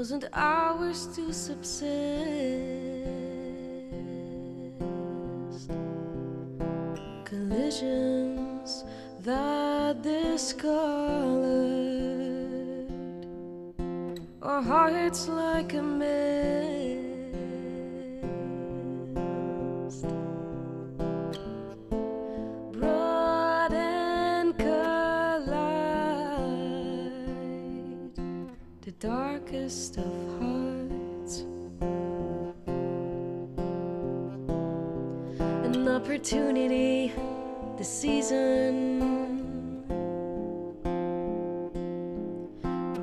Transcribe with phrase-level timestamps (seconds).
[0.00, 1.84] wasn't ours to subsist.
[7.26, 8.84] Collisions
[9.20, 10.80] that discolored
[14.40, 16.59] our hearts like a mist.
[29.30, 31.44] Darkest of hearts.
[35.38, 37.12] An opportunity,
[37.78, 38.74] the season.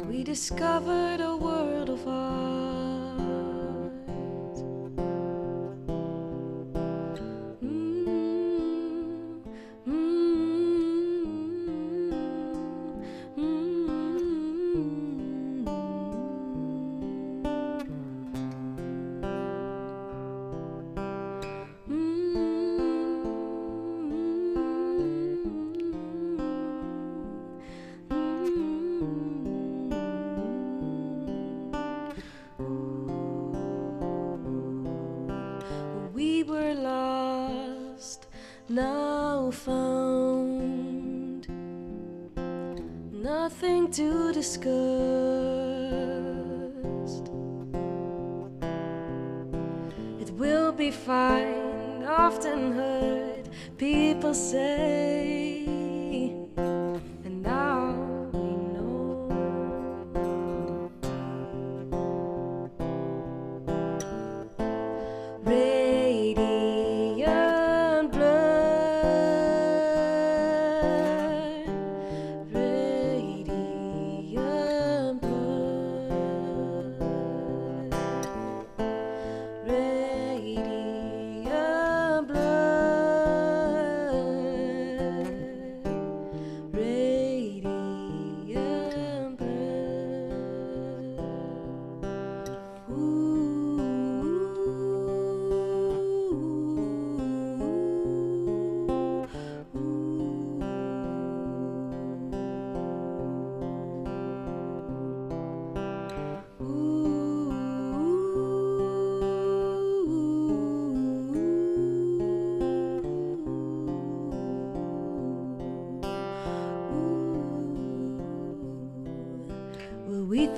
[0.10, 2.47] We discovered a world of art.
[38.70, 41.48] Now found.
[43.12, 44.68] Nothing to discuss.
[50.20, 55.77] It will be fine, often heard people say.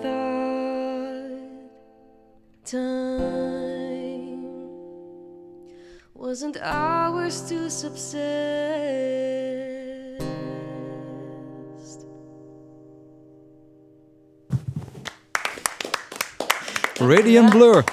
[0.02, 1.30] Thought
[2.66, 3.30] time
[6.14, 8.20] wasn't ours to subsist.
[17.00, 17.84] Radiant Blur.